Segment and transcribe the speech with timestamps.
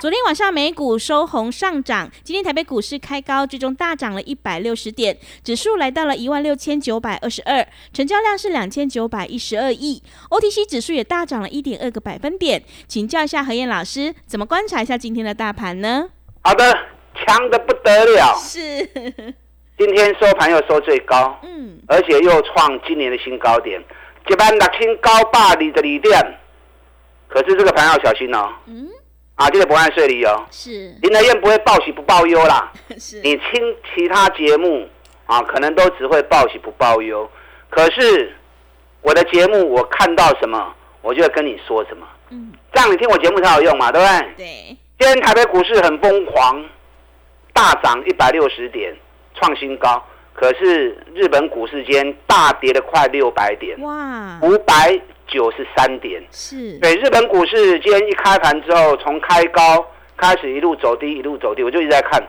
[0.00, 5.14] 昨天晚上美股收红上涨，今天台北股市开高，最终大涨了一百六十点，
[5.44, 12.62] 指数来到了一万六千九百二十二，成交量是两千九百一十二亿，OTC 指数也大涨了一点二个百分点。
[12.88, 16.08] 请教一下何燕老师，怎么观察一下今天的大盘呢？
[16.44, 16.64] 好的，
[17.14, 18.58] 强的不得了，是，
[19.76, 23.78] 今天收盘又收最高，嗯，而且又创今年的新高点，
[24.30, 26.18] 一万六千高八里的里点，
[27.28, 28.88] 可是这个盘要小心哦，嗯。
[29.40, 30.46] 啊，这个不按税理哦。
[30.50, 32.70] 是林德燕不会报喜不报忧啦。
[33.00, 34.86] 是你听其他节目
[35.24, 37.26] 啊，可能都只会报喜不报忧。
[37.70, 38.36] 可是
[39.00, 42.06] 我的节目，我看到什么，我就会跟你说什么。
[42.28, 44.34] 嗯，这样你听我节目才有用嘛，对不对？
[44.36, 44.76] 对。
[44.98, 46.62] 今天台北股市很疯狂，
[47.54, 48.94] 大涨一百六十点，
[49.36, 50.04] 创新高。
[50.32, 53.80] 可是日本股市间大跌了快六百点。
[53.80, 54.38] 哇。
[54.42, 55.00] 五百。
[55.32, 62.20] 九十三点，是对日本股市今天一开盘之后，从开高开始一路走低，一路走低，我就一直在看，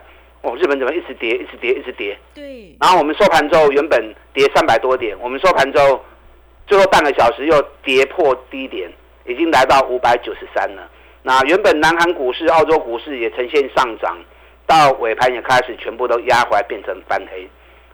[0.44, 2.16] 哦，日本怎么一直跌，一直跌，一直跌。
[2.36, 2.78] 对。
[2.80, 6.00] 然后我们收盘之后，原本跌三百多点，我们收盘之后，
[6.68, 8.88] 最后半个小时又跌破低点，
[9.26, 10.88] 已经来到五百九十三了。
[11.24, 14.16] 那原本南韩股市、澳洲股市也呈现上涨，
[14.68, 17.50] 到尾盘也开始全部都压回来，变成翻黑。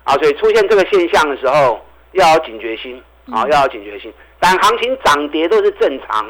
[0.07, 1.81] 啊，所以出现这个现象的时候，
[2.13, 4.11] 要有警觉心啊，要有警觉心。
[4.39, 6.25] 但行情涨跌都是正常，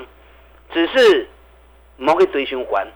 [0.73, 1.30] 只是
[1.97, 2.88] 我们会追循环。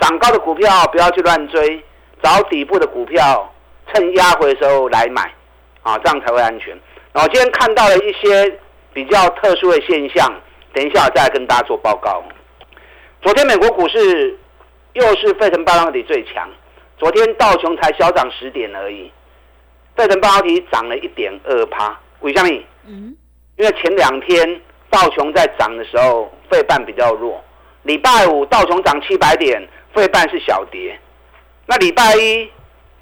[0.00, 1.80] 涨高的股票不要去乱追，
[2.20, 3.48] 找底部的股票，
[3.92, 5.22] 趁压回的时候来买，
[5.84, 6.76] 啊，这样才会安全。
[7.12, 8.58] 然后今天看到了一些
[8.92, 10.34] 比较特殊的现象，
[10.72, 12.20] 等一下再来跟大家做报告。
[13.22, 14.36] 昨天美国股市
[14.94, 16.50] 又是费城半导体最强，
[16.98, 19.12] 昨天道琼才小涨十点而已，
[19.96, 22.62] 费城半导体涨了一点二趴，为什么？
[22.86, 23.16] 嗯。
[23.56, 24.60] 因为前两天
[24.90, 27.42] 道琼在涨的时候，费半比较弱。
[27.84, 29.62] 礼拜五道琼涨七百点，
[29.94, 30.98] 费半是小跌。
[31.66, 32.50] 那礼拜一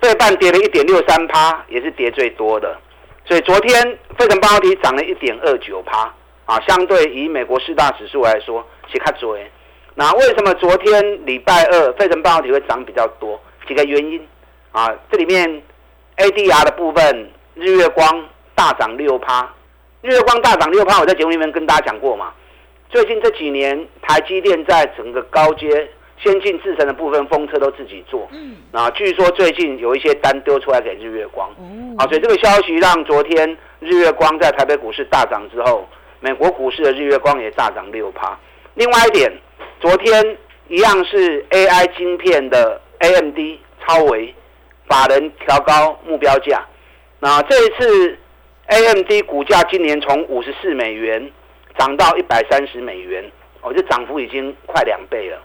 [0.01, 2.77] 费半跌了一点六三趴，也是跌最多的。
[3.25, 3.83] 所以昨天
[4.19, 6.13] 费城半导体涨了一点二九趴，
[6.45, 9.39] 啊，相对以美国四大指数来说是较多。
[9.95, 13.41] 那为什么昨天礼拜二费城半导体会涨比较多？
[13.67, 14.27] 几个原因
[14.73, 15.63] 啊，这里面
[16.17, 19.49] ADR 的部分，日月光大涨六趴。
[20.03, 22.33] 日月光大涨六趴，我在节目里面跟大家讲过嘛。
[22.89, 28.29] 最近这几年，台积电在整个高阶先进制程的部分，风车都自己做。
[28.33, 28.57] 嗯。
[28.73, 31.49] 啊，据说最近有一些单丢出来给日月光。
[31.51, 31.97] 哦。
[31.99, 35.89] 啊，所以这个消息让昨天日月光在台北股市大涨之后，
[36.21, 38.39] 美国股市的日月光也大涨六趴。
[38.75, 39.33] 另外一点，
[39.81, 40.37] 昨天
[40.69, 43.39] 一样是 AI 晶片的 AMD
[43.87, 44.35] 超维
[44.89, 46.65] 法人调高目标价。
[47.21, 48.19] 那这一次。
[48.65, 51.31] AMD 股价今年从五十四美元
[51.77, 53.23] 涨到一百三十美元，
[53.61, 55.37] 哦，这涨幅已经快两倍了。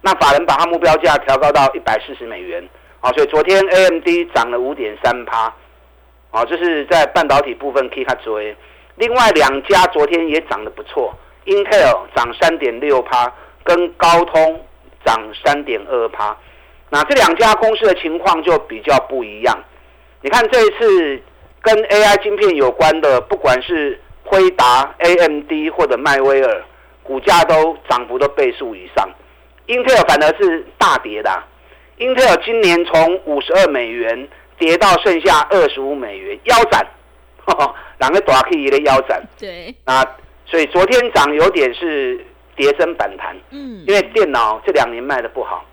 [0.00, 2.66] 那法人把它目标价调高到一百四十美元，
[3.00, 5.54] 啊，所以昨天 AMD 涨了五点三趴，
[6.32, 8.56] 啊，这是在半导体部分可以看追。
[8.96, 11.14] 另外两家昨天也涨得不错
[11.44, 13.32] ，Intel 涨三点六趴，
[13.62, 14.64] 跟高通
[15.04, 16.36] 涨三点二趴。
[16.92, 19.58] 那这两家公司的情况就比较不一样。
[20.20, 21.20] 你看这一次。
[21.64, 26.60] 跟 AI 晶片有关的，不管是辉达、AMD 或者迈威尔，
[27.04, 29.08] 股价都涨幅都倍数以上。
[29.66, 31.30] 英特尔反而是大跌的
[31.98, 34.28] ，Intel 今年从五十二美元
[34.58, 36.84] 跌到剩下二十五美元，腰斩，
[38.00, 39.22] 两个大 K 的腰斩。
[39.38, 40.04] 对，啊，
[40.44, 43.36] 所以昨天涨有点是跌升反弹。
[43.50, 45.64] 嗯，因为电脑这两年卖的不好，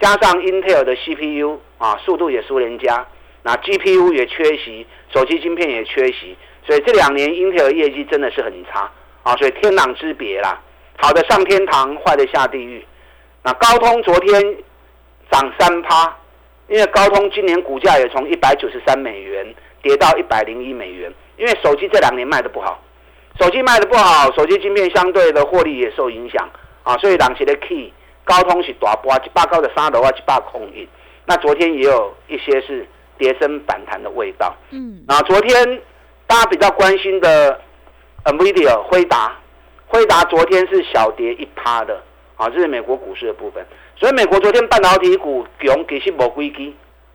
[0.00, 3.06] 加上 Intel 的 CPU 啊，速度也输人家。
[3.42, 8.90] 那 GPU 也缺席，手机晶片也缺席，所以这两年英特尔业绩真的是很差
[9.22, 10.60] 啊，所以天壤之别啦。
[10.96, 12.84] 好的上天堂，坏的下地狱。
[13.44, 14.56] 那高通昨天
[15.30, 16.16] 涨三趴，
[16.66, 22.82] 因为高通今年股价也从一百九十三美元跌到一百零一美元，因为手机这两年卖的不好，
[23.38, 26.48] 手机卖的不好，手机晶片相对的获利也受影响
[26.82, 27.92] 啊，所以两期的 key
[28.26, 30.86] 高通是大波一百高的三楼啊，一百空印。
[31.24, 32.86] 那昨天也有一些是。
[33.18, 35.80] 跌升反弹的味道，嗯，啊，昨天
[36.26, 37.58] 大家比较关心的
[38.24, 39.34] NVIDIA 辉达，
[39.86, 41.98] 辉达昨天是小跌一趴的，
[42.36, 43.64] 啊，这是美国股市的部分。
[43.98, 46.74] 所以美国昨天半导体股强其实无规矩，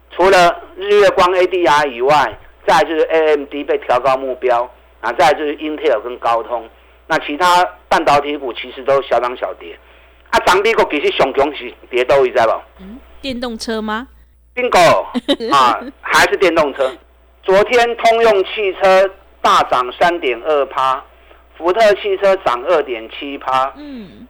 [0.10, 2.36] 除了日月光 ADR 以外，
[2.66, 4.68] 再就是 AMD 被调高目标，
[5.02, 6.68] 啊，再就是 Intel 跟高通，
[7.06, 9.78] 那其他半导体股其实都小涨小跌。
[10.32, 12.84] 啊，涨跌股其实上强是跌多，你知道不？
[12.84, 14.08] 嗯，电动车吗
[14.56, 15.06] ？Bingo
[15.54, 16.92] 啊， 还是电动车。
[17.44, 19.10] 昨天通用汽车
[19.42, 21.04] 大涨三点二趴，
[21.58, 23.72] 福特汽车涨二点七趴。
[23.76, 24.28] 嗯。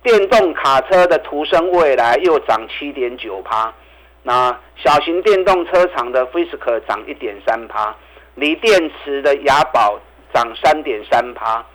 [0.00, 3.74] 电动卡车的途生未来又涨七点九趴，
[4.22, 7.94] 那小型电动车厂的 Fisker 涨一点三趴，
[8.36, 10.00] 锂电池的雅宝
[10.32, 11.66] 涨三点三趴，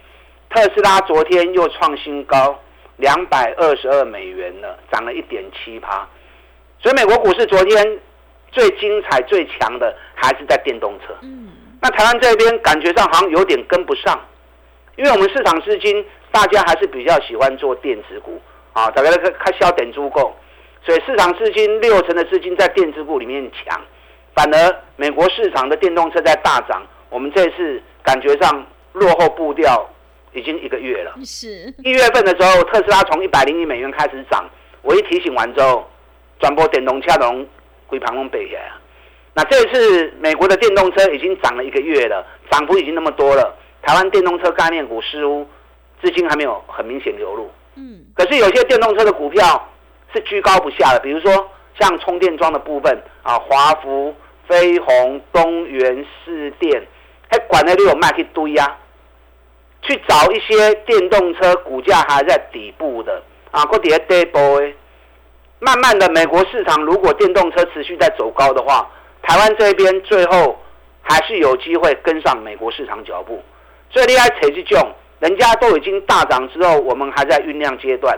[0.50, 2.58] 特斯拉昨天又创新高
[2.98, 6.08] 两百二十二美元了，涨了一点七趴。
[6.80, 8.00] 所以美国股市昨天
[8.52, 11.16] 最精彩、最强的还是在电动车。
[11.22, 11.50] 嗯，
[11.82, 14.20] 那台湾这边感觉上好像有点跟不上，
[14.96, 16.06] 因为我们市场资金。
[16.34, 18.42] 大家还是比较喜欢做电子股
[18.74, 20.36] 啊，大家开开销点足够，
[20.84, 23.80] 所以市场资金六成的资金在电子股里面抢，
[24.34, 26.82] 反而美国市场的电动车在大涨，
[27.12, 29.88] 我们这次感觉上落后步调
[30.34, 31.16] 已经一个月了。
[31.26, 34.50] 是一月份的时候，特斯拉从一百零一美元开始涨，
[34.82, 35.90] 我一提醒完之后，
[36.40, 37.46] 转播电动车龙
[37.88, 38.72] 回盘龙背起来
[39.34, 45.48] 那这次美国的电动车已经涨了一个月了，涨幅已经那么多了，台湾电动车概念股似乎。
[46.02, 49.70] 资金还没有很明显流入，嗯，可是有些电动车的股票
[50.14, 51.50] 是居高不下的，比如说
[51.80, 54.14] 像充电桩的部分啊，华福、
[54.46, 56.86] 飞鸿、东元、市电，
[57.32, 58.78] 还管的都有卖一堆啊，
[59.84, 63.22] 去找一些电动车股价还在底部的
[63.52, 64.76] 啊，或底下跌波诶，
[65.60, 68.90] 慢慢的美国市场如果电动车持续在走高的话，
[69.22, 70.60] 台湾这边最后
[71.02, 73.44] 还是有机会跟上美国市场脚步，
[73.90, 74.92] 所以你爱扯这种。
[75.20, 78.14] 人家都已经大涨之后，我们还在酝酿阶段，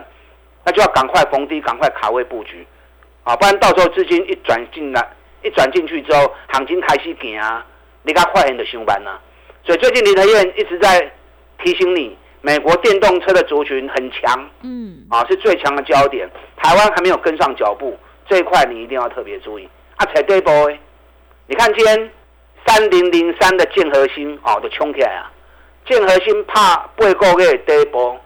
[0.63, 2.65] 那就要赶快逢低，赶快卡位布局，
[3.23, 5.07] 啊，不然到时候资金一转进来，
[5.43, 7.63] 一转进去之后，行情开始行啊，
[8.01, 9.19] 你看快很的上班呐。
[9.63, 11.11] 所以最近林德燕一直在
[11.63, 17.97] 提醒你，美国电动车的族群很强，嗯，啊是最强的焦点，台湾还没有跟上脚步，
[18.27, 19.67] 这一块你一定要特别注意。
[19.95, 20.69] 啊，才对波，
[21.47, 22.11] 你看今天
[22.67, 25.31] 三零零三的建核心哦，都冲起来啊。
[25.87, 28.19] 建核心怕八个月跌波，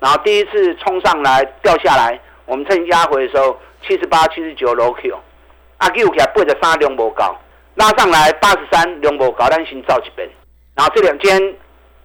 [0.00, 5.16] 然后第一次冲上来掉下来，我们趁压回的时候七十八、七十九落 Q，
[5.78, 7.38] 阿 Q 起来八十三量无高，
[7.76, 10.28] 拉上来八十三量无高，咱先造一遍，
[10.74, 11.40] 然后这两天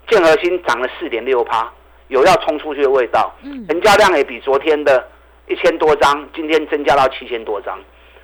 [0.10, 1.72] 建核心涨了四点六趴，
[2.08, 3.34] 有要冲出去的味道，
[3.68, 5.08] 成交量也比昨天的
[5.48, 7.80] 一千多张，今天增加到七千多张，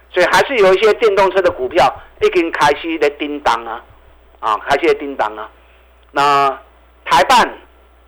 [0.10, 3.84] 所以还是有一些电动车的股票已经开始在叮当啊，
[4.40, 5.50] 啊，开始在叮当啊，
[6.12, 6.60] 那。
[7.08, 7.48] 台办，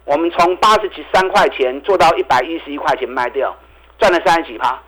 [0.06, 3.56] 我们从八十几三块钱做到一百一十一块钱卖掉，
[4.00, 4.81] 赚了三十几趴。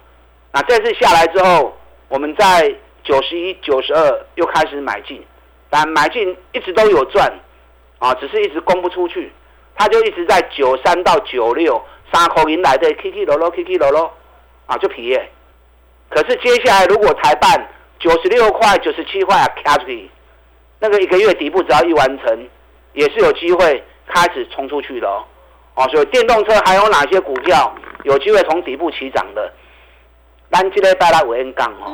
[0.52, 1.78] 那这次下来之后，
[2.08, 5.24] 我们在九十一、九十二又开始买进，
[5.70, 7.32] 但买进一直都有赚，
[8.00, 9.32] 啊，只是一直供不出去。
[9.76, 11.82] 它就一直在九三到九六
[12.12, 14.12] 三口银来的 K K 罗罗 K K 罗罗，
[14.66, 15.30] 啊，就皮耶。
[16.10, 17.70] 可是接下来如果台办
[18.00, 20.10] 九十六块、九十七块啊卡出去，
[20.80, 22.48] 那个一个月底部只要一完成，
[22.94, 23.84] 也是有机会。
[24.12, 25.24] 开始冲出去了
[25.76, 27.72] 哦，所以电动车还有哪些股票
[28.06, 29.54] 有机会从底部起涨的？
[30.50, 31.94] 单今天拜拉维恩杠哦，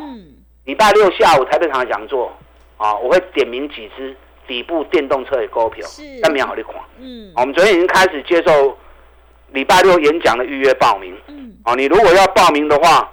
[0.64, 2.32] 礼拜六下午台北场讲座
[2.78, 4.16] 啊，我会点名几只
[4.48, 5.88] 底部电动车的股票，
[6.22, 6.78] 但没有好的款。
[7.00, 8.78] 嗯，我们昨天已经开始接受
[9.52, 11.16] 礼拜六演讲的预约报名。
[11.28, 13.12] 嗯，哦，你如果要报名的话，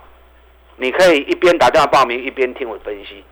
[0.76, 3.22] 你可以一边打电话报名，一边听我分析。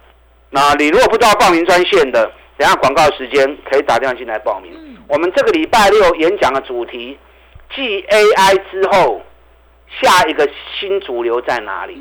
[0.50, 4.72] 那你如果不知道报名专线的，等下广告时间可以打电话进来报名。
[4.74, 7.18] 嗯我们这个礼拜六演讲的主题，
[7.74, 9.20] 继 AI 之后，
[10.00, 12.00] 下一个新主流在哪里？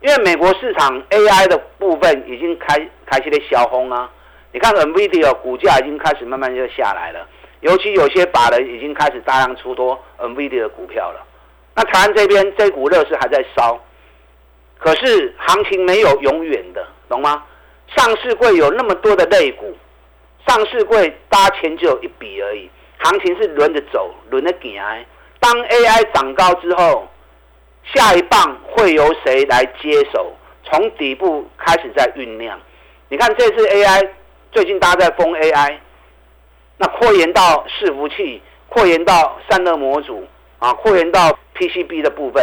[0.00, 4.10] 因为美国市场 AI 的部分已经开开始的小红啊，
[4.56, 7.28] 你看 NVIDIA 股价已经开始慢慢就下来了，
[7.60, 11.22] 尤其有些法人已经开始大量出多 NVIDIA 的股票了。
[11.74, 13.78] 那台湾这边这股热是还在烧，
[14.78, 17.44] 可是行情没有永远的，懂吗？
[17.94, 19.76] 上市会有那么多的类股。
[20.48, 22.70] 上市柜搭钱就有一笔而已，
[23.00, 25.04] 行情是轮着走，轮着行。
[25.38, 27.06] 当 AI 涨高之后，
[27.92, 30.32] 下一棒会由谁来接手？
[30.64, 32.58] 从底部开始在酝酿。
[33.10, 34.08] 你看这次 AI
[34.56, 35.76] 最近大家在封 AI，
[36.78, 40.26] 那扩延到伺服器，扩延到散热模组
[40.58, 42.42] 啊，扩延到 PCB 的部分。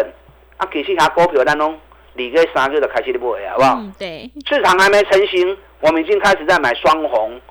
[0.57, 1.75] 啊，其实它股票当中，
[2.15, 3.81] 二个三个就开始的买，好不好？
[3.97, 4.29] 对。
[4.47, 7.41] 市场还没成型，我们已经开始在买双红。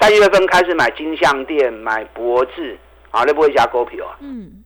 [0.00, 2.78] 三月份开始买金项店、买博智，
[3.10, 4.16] 啊，那不会加股票啊。
[4.20, 4.62] 嗯，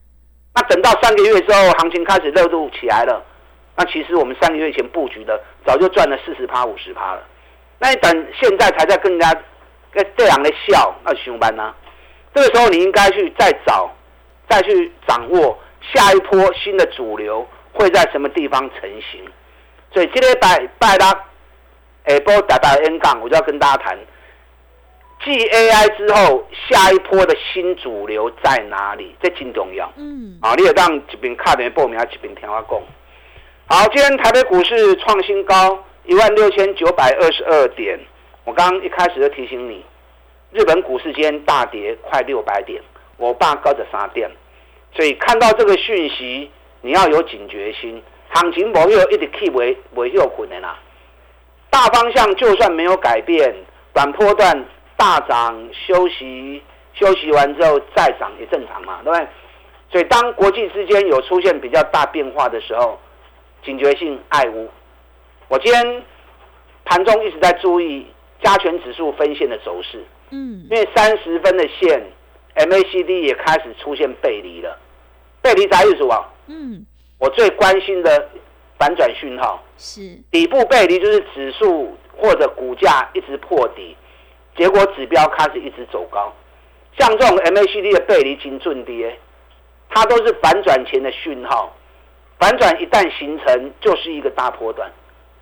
[0.54, 3.24] 那等到三个月之后，行情开始热度起来了，
[3.78, 7.22] 那其实我们三个月前布局的，早就赚了四十趴、五十趴了。
[7.78, 9.34] 那你等现在才在跟人家
[9.92, 11.74] 跟这样的笑，那上班呢？
[12.34, 13.90] 这个时候你应该去再找，
[14.48, 15.58] 再去掌握
[15.94, 19.24] 下一波新的主流会在什么地方成型。
[19.92, 21.12] 所以今天拜拜啦，
[22.06, 23.98] 下波打打 N 杠，我就要跟大家谈，
[25.24, 29.16] 继 AI 之后，下一波的新主流在哪里？
[29.22, 29.90] 这真重要。
[29.96, 32.80] 嗯，啊，你也让一边卡边报名，一边听我讲。
[33.68, 37.98] 好，今天台北股市创新高一万六千九百二十二点。
[38.44, 39.84] 我刚刚一开始就提醒你，
[40.52, 42.80] 日本股市间大跌快六百点，
[43.16, 44.30] 我爸高着三点，
[44.94, 46.48] 所以看到这个讯息，
[46.80, 48.00] 你要有警觉心。
[48.28, 50.78] 行情没有一直 keep 为为有困的啦，
[51.70, 53.54] 大方向就算没有改变，
[53.92, 54.64] 短波段
[54.96, 59.26] 大涨休息，休息完之后再涨也正常嘛，对不对？
[59.90, 62.98] 所以当国际之间有出现比较大变化的时候，
[63.64, 64.68] 警觉性爱屋。
[65.48, 66.02] 我今天
[66.84, 68.06] 盘中一直在注意
[68.42, 72.02] 加权指数分线的走势，嗯，因为三十分的线
[72.56, 74.78] MACD 也开始出现背离了，
[75.40, 76.28] 背离啥意思啊？
[76.48, 76.84] 嗯，
[77.18, 78.28] 我最关心的
[78.78, 80.00] 反转讯号，是，
[80.30, 83.96] 底部背离就是指数或者股价一直破底，
[84.56, 86.32] 结果指标开始一直走高。
[86.98, 89.16] 像这种 MACD 的背离金准跌，
[89.90, 91.72] 它都是反转前的讯号。
[92.38, 94.90] 反转一旦形成，就是一个大波段。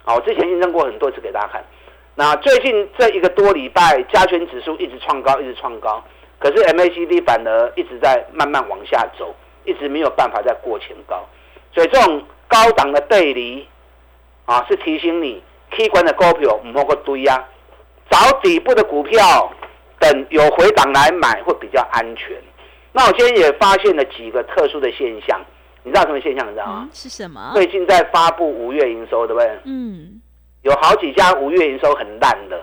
[0.07, 1.65] 好，我之前印证过很多次给大家看。
[2.15, 6.05] 那最近这一个多礼拜，加权指数一直创高，一直创高，
[6.39, 9.35] 可是 MACD 反而一直在慢慢往下走，
[9.65, 11.25] 一直没有办法再过前高。
[11.73, 13.67] 所以这种高档的背离，
[14.45, 17.49] 啊，是提醒你 K 管的股票唔好个堆啊，
[18.11, 19.51] 找底部的股票，
[19.99, 22.37] 等有回档来买会比较安全。
[22.93, 25.41] 那我今天也发现了几个特殊的现象，
[25.85, 26.47] 你知道什么现象？
[26.49, 26.81] 你知道吗？
[26.83, 27.53] 嗯，是什么？
[27.55, 29.59] 最近在发布五月营收，对不对？
[29.65, 30.21] 嗯，
[30.63, 32.61] 有好几家五月营收很烂的，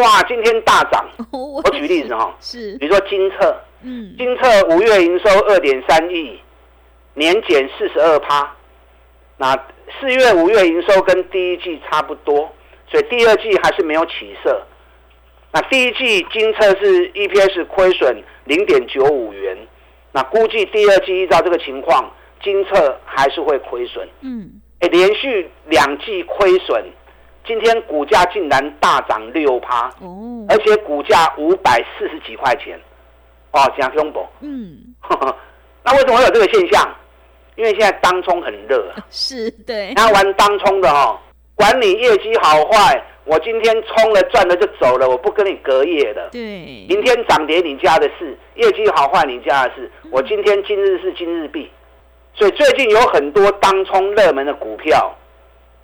[0.00, 1.04] 哇，今天大涨。
[1.32, 6.38] 我我举例子哈，是，比如说金策，嗯，金策五月营收二点三亿，
[7.14, 8.54] 年减四十二趴。
[9.40, 9.54] 那
[10.00, 12.52] 四月、五月营收跟第一季差不多，
[12.90, 14.60] 所以第二季还是没有起色。
[15.52, 19.56] 那第一季金策是 EPS 亏损零点九五元，
[20.12, 22.10] 那估计第二季依照这个情况，
[22.42, 24.08] 金策还是会亏损。
[24.20, 26.84] 嗯，哎，连续两季亏损，
[27.46, 32.78] 今天股价竟然大涨六趴，哦，而且股价五百四十几块钱，
[33.52, 34.26] 哦，讲恐怖。
[34.40, 34.94] 嗯，
[35.84, 36.94] 那为什么会有这个现象？
[37.56, 41.18] 因为现在当冲很热啊，是对，那玩当冲的哦，
[41.56, 46.28] 管你业绩好坏，我今天冲了赚了就走了，我不跟你隔夜的。
[46.30, 51.68] 对，明天涨跌你家的事，业绩好坏你家的事，我今天今日是今日毕。
[52.38, 55.12] 所以最近有很多当冲热门的股票，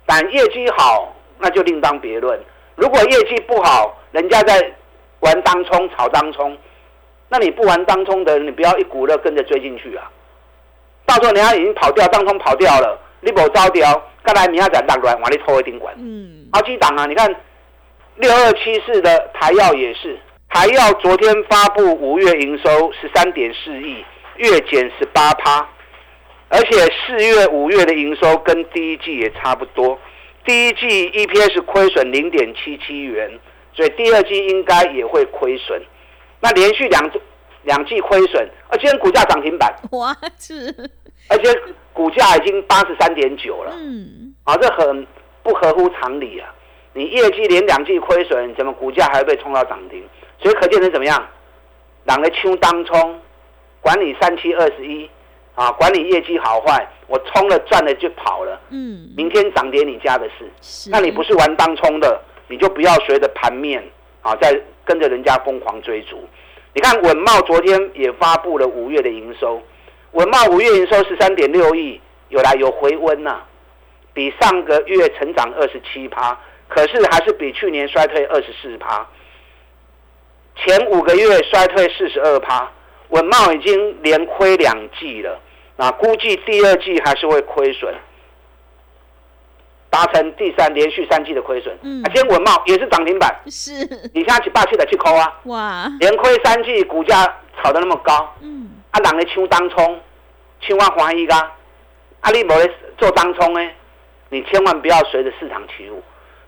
[0.05, 2.39] 但业绩好那就另当别论。
[2.75, 4.71] 如果业绩不好，人家在
[5.19, 6.57] 玩当冲炒当冲，
[7.27, 10.09] 那你不玩当冲的，你不要一股热跟着追进去啊！
[11.05, 15.93] 到时候人家已经跑掉，当冲跑掉了，你无招掉，刚来明仔载落来往你拖一顶管。
[15.97, 17.05] 嗯，好几档啊！
[17.05, 17.29] 你看
[18.15, 20.17] 六二七四的台药也是，
[20.49, 24.05] 台药昨天发布五月营收十三点四亿，
[24.37, 25.67] 月减十八趴，
[26.55, 29.99] 而且四月、五月的营收跟第一季也差不多，
[30.45, 33.29] 第一季 EPS 亏损零点七七元，
[33.73, 35.81] 所以第二季应该也会亏损。
[36.39, 37.11] 那连续两
[37.63, 40.73] 两季亏损，而今天股价涨停板，哇，是，
[41.27, 41.53] 而且
[41.91, 43.73] 股价已经八十三点九了。
[43.75, 45.05] 嗯，啊，这很
[45.43, 46.55] 不合乎常理啊！
[46.93, 50.01] 你业绩连两季亏损，怎么股价还会被冲到涨停？
[50.39, 51.27] 所以可见成怎么样？
[52.05, 53.19] 两个秋当冲，
[53.81, 55.09] 管理三七二十一
[55.55, 60.51] 啊，管理业绩好坏，我冲了赚了就跑了，嗯，明天涨跌你家的事。
[60.61, 63.83] 是，那你不是玩当冲的，你就不要随着盘面
[64.21, 66.23] 啊，在跟着人家疯狂追逐。
[66.73, 69.61] 你看稳茂昨天也发布了五月的营收，
[70.11, 73.41] 稳茂五月营收十三点六亿，有来有回温呐、
[74.13, 79.07] 比上个月成长二十七趴，可是还是比去年衰退二十四趴。
[80.57, 82.69] 前五个月衰退四十二趴，
[83.09, 85.39] 稳茂已经连亏两季了，
[85.77, 87.93] 那估计第二季还是会亏损，
[89.89, 91.77] 达成第三连续三季的亏损。
[91.83, 93.71] 嗯啊，今天稳茂也是涨停板，是，
[94.13, 97.23] 你现在去霸气的去抠啊，哇，连亏三季，股价
[97.61, 99.99] 炒得那么高，嗯，啊，人咧抢当冲，
[100.61, 101.35] 千万欢喜噶，
[102.21, 103.69] 啊，你无咧做当冲呢，
[104.29, 106.01] 你千万不要随着市场起舞。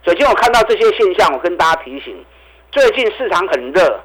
[0.04, 2.24] 所以今天我看到这些现象，我跟大家提醒，
[2.70, 4.00] 最近市场很热，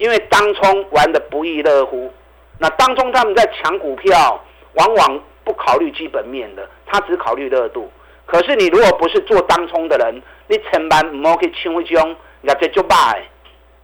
[0.00, 2.10] 因为当冲玩的不亦乐乎。
[2.58, 4.42] 那当中他们在抢股票，
[4.72, 7.90] 往往不考虑基本面的，他只考虑热度。
[8.24, 13.22] 可是你如果不是做当冲的人，你千万唔好去抢一种，业绩就败，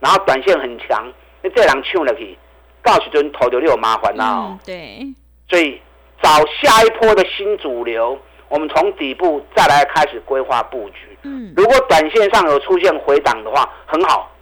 [0.01, 1.07] 然后短线很强，
[1.43, 2.39] 你这人抢了去，
[2.83, 4.59] 到时阵头就有麻烦啦。
[4.65, 5.07] 对。
[5.51, 5.79] 所以
[6.23, 6.31] 找
[6.63, 8.19] 下一波的新主流，
[8.49, 11.19] 我们从底部再来开始规划布局。
[11.25, 11.53] 嗯。
[11.55, 14.33] 如果短线上有出现回档的话，很好。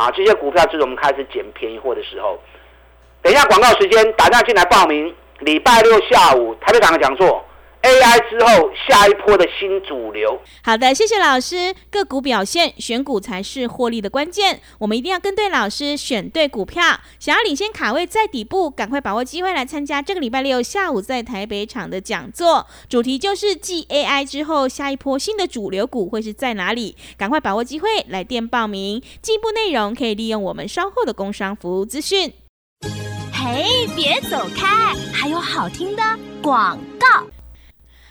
[0.00, 2.38] 啊，这些股票就是我们开始捡便宜货的时候。
[3.20, 5.14] 等一下，广告时间，打电话进来报名。
[5.40, 7.44] 礼拜六下午台北场的讲座
[7.82, 10.40] ，AI 之后下一波的新主流。
[10.62, 11.74] 好的，谢谢老师。
[11.90, 14.60] 个股表现，选股才是获利的关键。
[14.78, 17.00] 我们一定要跟对老师，选对股票。
[17.18, 22.66] 想要领先卡位在底部，赶快把握机会来参加这个礼拜六下午在台北场的讲座。
[22.88, 26.96] 主题就是继 AI 之后，下一波新的主流股会是在哪里？
[27.16, 29.02] 赶快把握机会来电报名。
[29.22, 32.32] 进一步内容可以利用我们稍后的工商服务资讯。
[33.32, 34.94] 嘿，别走开！
[35.12, 36.02] 还有好听的
[36.42, 37.26] 广告。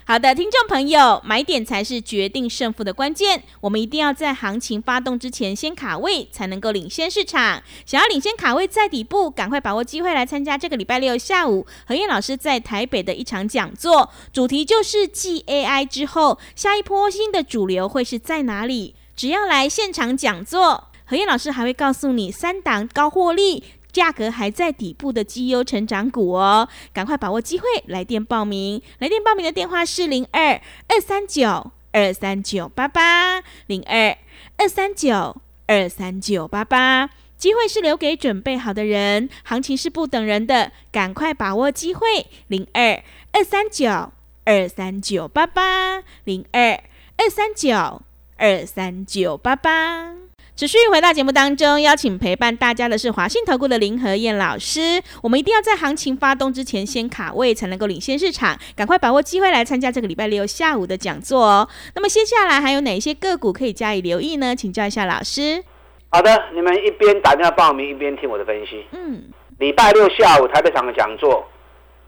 [0.10, 3.44] 好的，听众朋友，买点才是决定胜负的关键。
[3.62, 7.62] 我们一定要在行情发动之前先卡位，才能够领先市场。
[7.86, 18.96] 想要领先卡位在底部，赶快把握机会来参加这个礼拜六下午何燕老师在台北的一场讲座，主题就是继 AI 之后，下一波新的主流会是在哪里？
[19.16, 23.64] 只要来现场讲座，何燕老师还会告诉你三档高获利。
[23.92, 28.82] 价格还在底部的绩优成长股哦，赶快把握机会，来电报名。
[29.00, 34.18] 来电报名的电话是零二二三九二三九八八零二
[34.58, 37.10] 二三九二三九八八。
[37.38, 42.28] 机会是留给准备好的人，行情是不等人的，赶快把握机会。
[42.48, 44.12] 零二二三九
[44.44, 46.84] 二三九八八零二
[47.16, 48.02] 二三九
[48.36, 50.29] 二三九八八。
[50.60, 55.02] 持续回到节目当中，邀请陪伴大家的是华信投顾的林和燕老师。
[55.24, 58.60] 我们一定要在行情发动之前先卡位，才能够领先市场。
[58.76, 61.70] 赶快把握机会来参加这个礼拜六下午的讲座哦。
[61.96, 64.54] 那么接下来还有哪些个股可以加以留意呢？
[64.54, 65.64] 请教一下老师。
[66.10, 68.86] 好的，你们一边打电话报名，一边听我的分析。
[68.92, 69.24] 嗯，
[69.60, 71.48] 礼拜六下午台北场的讲座，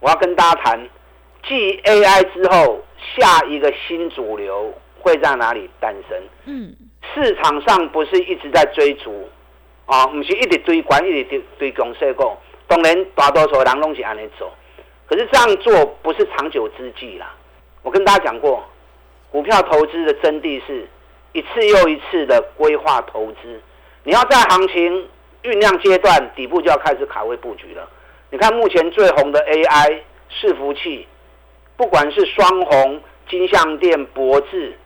[0.02, 0.90] 我要跟大家谈，
[1.48, 2.82] 继 AI 之后，
[3.16, 6.22] 下一个新主流会在哪里诞生？
[6.44, 6.76] 嗯。
[7.14, 9.28] 市场上不是一直在追逐，
[9.86, 12.32] 啊，不是一直追关，一直追追公司股。
[12.68, 14.50] 当然，大多数人拢是安尼走，
[15.08, 17.36] 可是这样做不是长久之计啦。
[17.82, 18.64] 我跟大家讲过，
[19.30, 20.88] 股票投资的真谛是
[21.34, 23.62] 一次又一次的规划投资。
[24.04, 25.08] 你要在行情
[25.44, 27.90] 酝酿阶段，底部就要开始卡位布局了。
[28.30, 30.00] 你看目前最红的 AI
[30.32, 31.06] 伺服器，
[31.76, 34.78] 不管是双红、金相店、博智。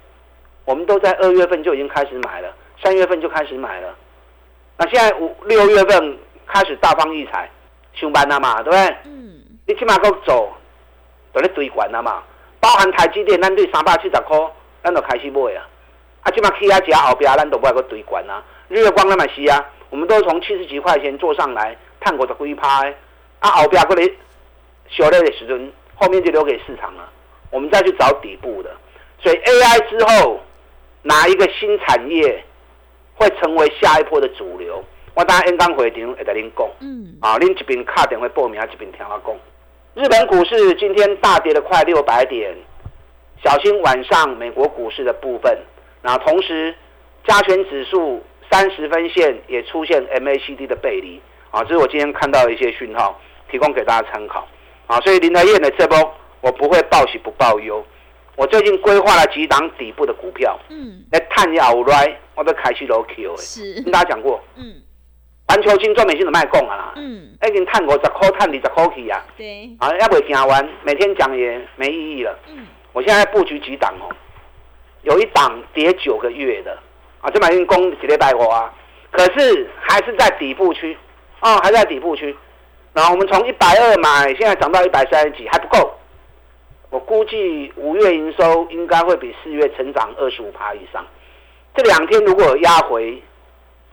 [0.65, 2.51] 我们都在二月份就已经开始买了，
[2.83, 3.95] 三月份就开始买了。
[4.77, 7.49] 那现在五六月份开始大放异彩，
[7.93, 8.95] 上班了嘛，对不对？
[9.05, 9.41] 嗯。
[9.67, 10.51] 你起码够走，
[11.31, 12.23] 都咧堆管了嘛。
[12.59, 14.37] 包含台积电，咱对三百七十块，
[14.83, 15.67] 咱都开始买啊。
[16.21, 18.43] 啊，起码起啊价后边，咱都不爱个堆管啊。
[18.67, 22.95] 日月光那么是啊，我们都从七十几块钱做上来，探过的龟拍，
[23.39, 24.03] 啊后边过来
[24.89, 27.07] 小类的时阵，后面就留给市场了。
[27.51, 28.71] 我们再去找底部的，
[29.19, 30.39] 所以 AI 之后。
[31.07, 32.43] 哪一个新产业
[33.13, 34.83] 会成为下一波的主流？
[35.13, 36.67] 我等下演讲会场会跟您讲。
[36.79, 39.35] 嗯，啊，您这边卡电话报名，这边听我讲。
[39.93, 42.53] 日本股市今天大跌了快六百点，
[43.43, 45.55] 小心晚上美国股市的部分。
[46.01, 46.75] 那同时，
[47.27, 51.21] 加权指数三十分线也出现 MACD 的背离。
[51.51, 54.45] 啊，这是我今天看到的一些讯号，提供给大家参考。
[54.87, 55.97] 啊，所以林德燕的这波，
[56.41, 57.85] 我不会报喜不报忧。
[58.35, 63.81] 我最近规划了几档底部的股票，嗯，来探一下未来，我都开始落 Q 是。
[63.81, 64.75] 跟大家讲过，嗯，
[65.47, 74.13] 环球金专美金的卖供啊，嗯，已经探五十块，探二十块去啊，对，啊，要不讲完，每天讲也没意义了，嗯，我现在布局几档哦，
[75.03, 76.77] 有一档跌九个月的，
[77.21, 78.73] 啊，这买进攻几列百货啊，
[79.11, 80.97] 可是还是在底部区，
[81.39, 82.35] 哦，还在底部区，
[82.91, 85.89] 然后我们从一百二买，现在涨到一百三十几，还不够。
[86.95, 91.05] 我估计五月营收应该会比四月成长二十五趴以上。
[91.75, 93.21] 这两天如果有压回，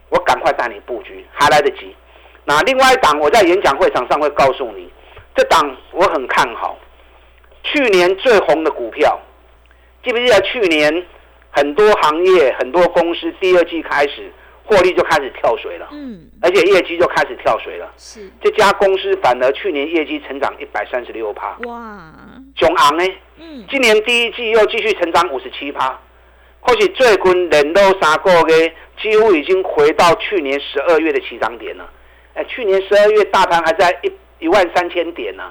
[0.07, 1.93] 我赶快带你布局，还来得及。
[2.45, 4.89] 那另外一档，我在演讲会场上会告诉你，
[5.35, 6.79] 这档我很看好。
[7.63, 9.19] 去年最红的股票，
[10.01, 11.05] 记不记得去年
[11.51, 14.31] 很多行业、很多公司第二季开始。
[14.65, 17.91] 获利就开始跳水了，嗯，而且业绩就开始跳水了。
[17.97, 18.29] 是。
[18.41, 22.13] 这家公司反而去年业绩成长一百三十六趴，哇，
[22.55, 23.03] 雄昂呢？
[23.37, 25.99] 嗯，今年第一季又继续成长五十七趴，
[26.61, 31.89] 或许最近连都三个月几乎已经回到去年十二月的起涨点了。
[32.35, 35.43] 哎，去年十二月大盘还在一一万三千点呢，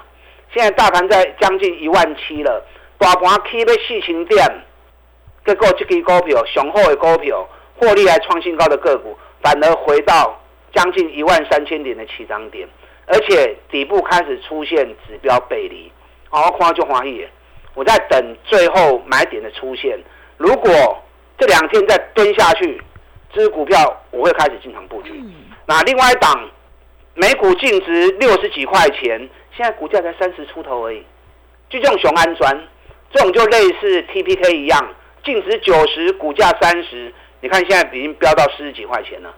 [0.53, 2.65] 现在大盘在将近一万七了，
[2.97, 4.45] 大盘起要四千点，
[5.45, 10.39] 结果这支股票雄厚的股票，获利还创新高的个股，反而回到
[10.73, 12.67] 将近一万三千点的起涨点，
[13.05, 15.91] 而且底部开始出现指标背离，
[16.29, 17.27] 好，看就欢喜。
[17.75, 19.97] 我在等最后买点的出现，
[20.37, 20.71] 如果
[21.37, 22.79] 这两天再蹲下去，
[23.33, 25.23] 这支股票我会开始进场布局。
[25.65, 26.49] 那另外一档，
[27.15, 31.03] 每股净值六十几块钱，现在股价才三十出头而已，
[31.69, 32.67] 就这种雄安砖，
[33.11, 34.93] 这种就类似 TPK 一样，
[35.25, 37.11] 净值九十，股价三十，
[37.43, 39.29] 你看现在已经飙到四十几块钱了，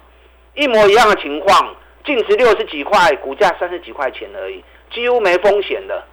[0.53, 4.63] 一模一样的情况，净值六十几块，股价三十几块钱而已，
[4.93, 6.03] 几乎没风险的。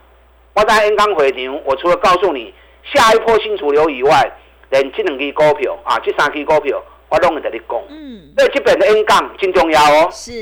[0.55, 2.55] 我在 N 刚回牛，我除了告诉你
[2.95, 4.33] 下一波新主流以外，
[4.71, 7.79] 连这两支股票啊，这三支股票我拢会跟你讲。
[7.91, 10.09] 嗯，所以这边的 N 杠真重要哦。
[10.11, 10.33] 是。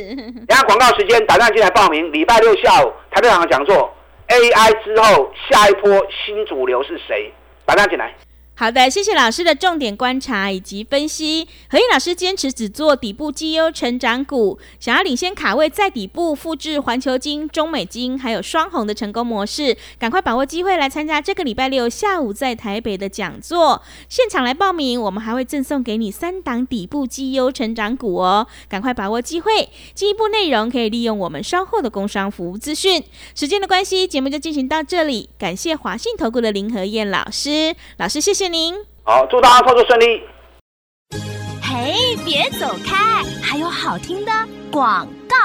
[0.46, 2.12] 然后广告时间，打电进来报名。
[2.12, 3.92] 礼拜六下午台北场的讲座
[4.28, 7.32] ，AI 之后下一波新主流是谁？
[7.66, 8.14] 打电进来。
[8.60, 11.48] 好的，谢谢老师的重点观察以及分析。
[11.70, 29.70] 何毅老师坚持只做底部绩优成长股，想要领先卡位在底部，复制环球金、中美金还有双红的成功模式，赶快把握机会来参加这个礼拜六下午在台北的讲座，现场来报名，我们还会赠送给你三档底部绩优成长股哦，赶快把握机会。
[29.94, 33.02] 进一步内容可以利用我们稍后的工商服务资讯。
[33.34, 38.49] 时间的关系，节目就进行到这里，感谢华信投顾的林和燕老师，老师谢谢。
[38.50, 40.20] 您好，祝大家操作顺利。
[41.62, 44.32] 嘿，别走开，还有好听的
[44.72, 45.36] 广告。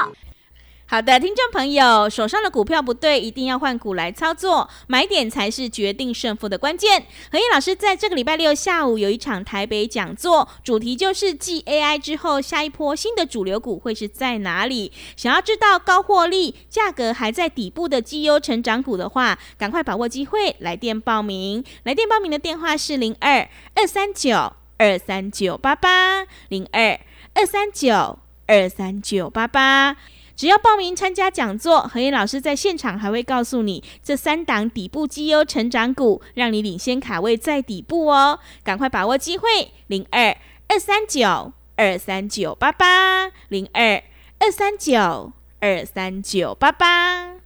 [0.88, 7.04] 好的，听众朋友，手上的股票不对，一定要换股来操作，买点才是决定胜负的关键。
[7.32, 14.92] 何燕老师在这个礼拜六下午有一场台北讲座，主题就是继 AI 之后，下一波新的主流股会是在哪里？
[15.16, 21.64] 想要知道高获利、价格还在底部的绩优成长股的话，赶快把握机会，来电报名。
[21.82, 27.00] 来电报名的电话是零二二三九二三九八八零二
[27.34, 29.96] 二三九二三九八八。
[30.36, 38.38] 只要报名参加讲座，何燕老师在现场还会告诉你这三档底部绩优成长股，让你领先卡位在底部哦！
[38.62, 40.36] 赶快把握机会，零二
[40.68, 44.02] 二三九二三九八八，零二
[44.38, 47.45] 二三九二三九八八。